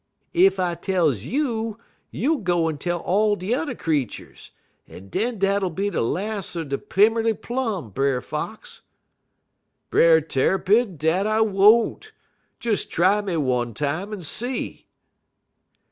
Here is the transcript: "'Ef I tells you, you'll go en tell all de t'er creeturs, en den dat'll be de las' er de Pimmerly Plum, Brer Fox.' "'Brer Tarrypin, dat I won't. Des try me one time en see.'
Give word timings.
"'Ef 0.33 0.57
I 0.59 0.73
tells 0.73 1.25
you, 1.25 1.77
you'll 2.09 2.39
go 2.39 2.67
en 2.67 2.79
tell 2.79 3.01
all 3.01 3.35
de 3.35 3.51
t'er 3.53 3.75
creeturs, 3.75 4.49
en 4.87 5.09
den 5.09 5.37
dat'll 5.37 5.69
be 5.69 5.91
de 5.91 6.01
las' 6.01 6.55
er 6.55 6.63
de 6.63 6.79
Pimmerly 6.79 7.35
Plum, 7.35 7.91
Brer 7.91 8.19
Fox.' 8.19 8.81
"'Brer 9.91 10.19
Tarrypin, 10.21 10.97
dat 10.97 11.27
I 11.27 11.41
won't. 11.41 12.13
Des 12.59 12.77
try 12.77 13.21
me 13.21 13.37
one 13.37 13.75
time 13.75 14.11
en 14.11 14.23
see.' 14.23 14.87